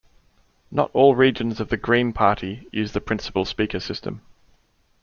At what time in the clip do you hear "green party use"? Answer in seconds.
1.77-2.93